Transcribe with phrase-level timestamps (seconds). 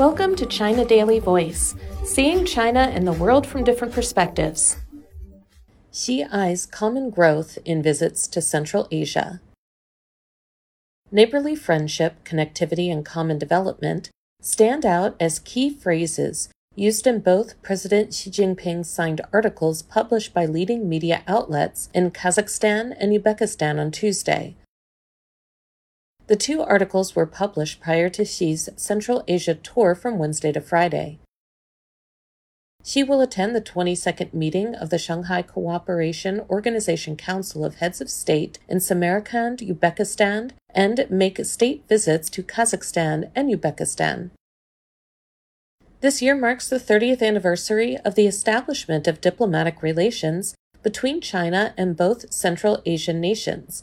[0.00, 1.74] Welcome to China Daily Voice,
[2.04, 4.78] seeing China and the world from different perspectives.
[5.92, 9.42] Xi eyes common growth in visits to Central Asia.
[11.12, 14.08] Neighborly friendship, connectivity, and common development
[14.40, 20.46] stand out as key phrases used in both President Xi Jinping signed articles published by
[20.46, 24.56] leading media outlets in Kazakhstan and Uzbekistan on Tuesday.
[26.30, 31.18] The two articles were published prior to Xi's Central Asia tour from Wednesday to Friday.
[32.84, 38.08] Xi will attend the 22nd meeting of the Shanghai Cooperation Organization Council of Heads of
[38.08, 44.30] State in Samarkand, Uzbekistan, and make state visits to Kazakhstan and Uzbekistan.
[46.00, 50.54] This year marks the 30th anniversary of the establishment of diplomatic relations
[50.84, 53.82] between China and both Central Asian nations,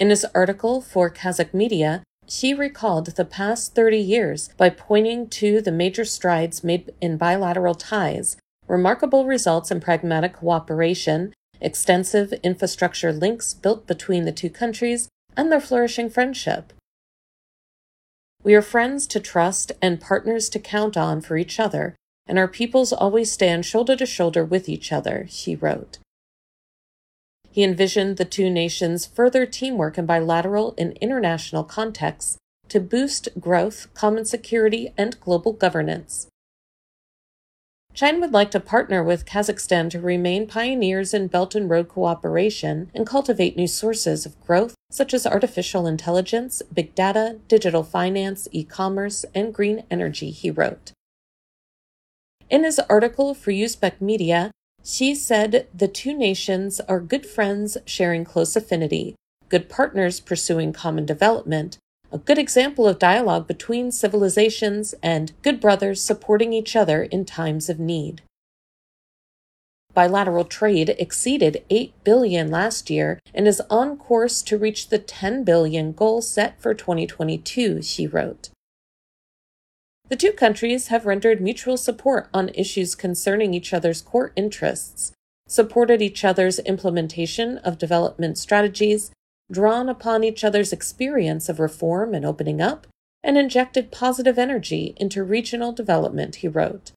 [0.00, 5.60] in his article for Kazakh media, Xi recalled the past 30 years by pointing to
[5.60, 13.52] the major strides made in bilateral ties, remarkable results in pragmatic cooperation, extensive infrastructure links
[13.52, 16.72] built between the two countries, and their flourishing friendship.
[18.42, 21.94] We are friends to trust and partners to count on for each other,
[22.26, 25.98] and our peoples always stand shoulder to shoulder with each other, Xi wrote.
[27.50, 33.92] He envisioned the two nations' further teamwork in bilateral and international contexts to boost growth,
[33.94, 36.28] common security, and global governance.
[37.92, 42.88] China would like to partner with Kazakhstan to remain pioneers in Belt and Road cooperation
[42.94, 48.62] and cultivate new sources of growth, such as artificial intelligence, big data, digital finance, e
[48.62, 50.92] commerce, and green energy, he wrote.
[52.48, 54.52] In his article for Uzbek media,
[54.84, 59.14] Xi said the two nations are good friends sharing close affinity,
[59.48, 61.78] good partners pursuing common development,
[62.12, 67.68] a good example of dialogue between civilizations, and good brothers supporting each other in times
[67.68, 68.22] of need.
[69.92, 75.44] Bilateral trade exceeded 8 billion last year and is on course to reach the 10
[75.44, 78.50] billion goal set for 2022, Xi wrote.
[80.10, 85.12] The two countries have rendered mutual support on issues concerning each other's core interests,
[85.46, 89.12] supported each other's implementation of development strategies,
[89.52, 92.88] drawn upon each other's experience of reform and opening up,
[93.22, 96.90] and injected positive energy into regional development, he wrote.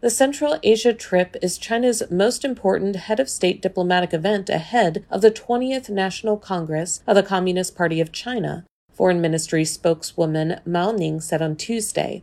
[0.00, 5.20] The Central Asia trip is China's most important head of state diplomatic event ahead of
[5.20, 8.64] the 20th National Congress of the Communist Party of China,
[8.94, 12.22] Foreign Ministry spokeswoman Mao Ning said on Tuesday.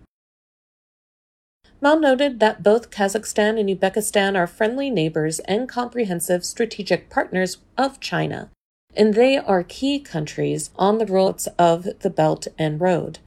[1.82, 8.00] Mao noted that both Kazakhstan and Uzbekistan are friendly neighbors and comprehensive strategic partners of
[8.00, 8.50] China,
[8.96, 13.20] and they are key countries on the routes of the Belt and Road.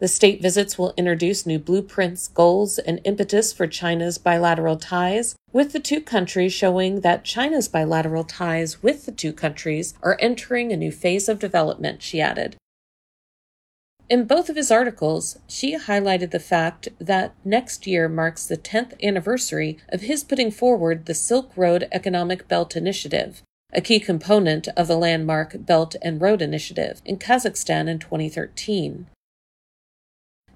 [0.00, 5.72] The state visits will introduce new blueprints, goals, and impetus for China's bilateral ties, with
[5.72, 10.76] the two countries showing that China's bilateral ties with the two countries are entering a
[10.76, 12.54] new phase of development, she added.
[14.08, 18.94] In both of his articles, Xi highlighted the fact that next year marks the 10th
[19.02, 23.42] anniversary of his putting forward the Silk Road Economic Belt Initiative,
[23.72, 29.08] a key component of the landmark Belt and Road Initiative in Kazakhstan in 2013.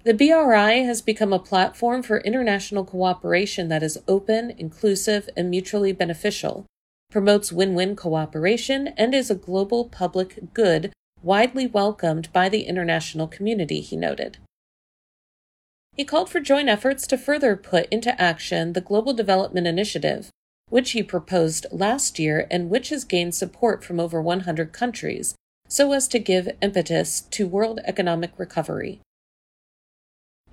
[0.05, 5.93] The BRI has become a platform for international cooperation that is open, inclusive, and mutually
[5.93, 6.65] beneficial,
[7.09, 10.91] promotes win win cooperation, and is a global public good
[11.21, 14.39] widely welcomed by the international community, he noted.
[15.95, 20.31] He called for joint efforts to further put into action the Global Development Initiative,
[20.67, 25.33] which he proposed last year and which has gained support from over 100 countries,
[25.69, 28.99] so as to give impetus to world economic recovery.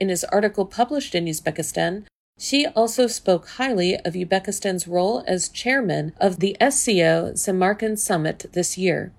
[0.01, 2.07] In his article published in Uzbekistan,
[2.39, 8.79] Xi also spoke highly of Uzbekistan's role as chairman of the SCO Samarkand Summit this
[8.79, 9.13] year.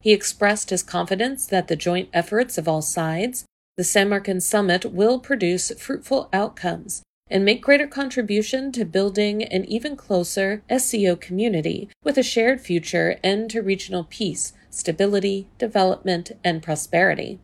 [0.00, 3.44] He expressed his confidence that the joint efforts of all sides,
[3.76, 9.96] the Samarkand Summit, will produce fruitful outcomes and make greater contribution to building an even
[9.96, 17.38] closer SCO community with a shared future and to regional peace, stability, development, and prosperity.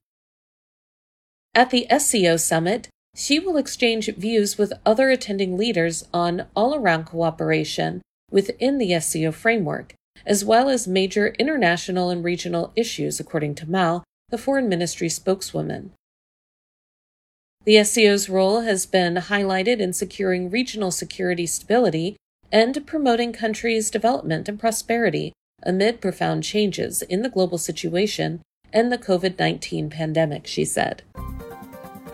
[1.56, 7.06] At the SCO Summit, Xi will exchange views with other attending leaders on all around
[7.06, 9.94] cooperation within the SCO framework,
[10.26, 15.92] as well as major international and regional issues, according to Mao, the Foreign Ministry spokeswoman.
[17.64, 22.16] The SCO's role has been highlighted in securing regional security stability
[22.52, 25.32] and promoting countries' development and prosperity
[25.62, 28.42] amid profound changes in the global situation
[28.74, 31.02] and the COVID 19 pandemic, she said.